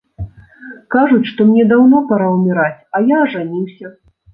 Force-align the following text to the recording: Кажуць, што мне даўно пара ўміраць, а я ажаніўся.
Кажуць, 0.95 1.29
што 1.33 1.47
мне 1.51 1.63
даўно 1.75 2.03
пара 2.11 2.33
ўміраць, 2.41 2.77
а 2.97 3.07
я 3.15 3.25
ажаніўся. 3.31 3.99